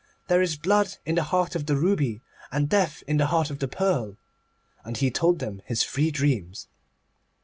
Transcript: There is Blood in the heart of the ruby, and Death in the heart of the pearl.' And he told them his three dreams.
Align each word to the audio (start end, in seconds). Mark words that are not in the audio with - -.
There 0.29 0.41
is 0.41 0.57
Blood 0.57 0.97
in 1.05 1.13
the 1.13 1.21
heart 1.25 1.53
of 1.53 1.67
the 1.67 1.75
ruby, 1.75 2.23
and 2.51 2.67
Death 2.67 3.03
in 3.05 3.17
the 3.17 3.27
heart 3.27 3.51
of 3.51 3.59
the 3.59 3.67
pearl.' 3.67 4.17
And 4.83 4.97
he 4.97 5.11
told 5.11 5.37
them 5.37 5.61
his 5.67 5.83
three 5.83 6.09
dreams. 6.09 6.67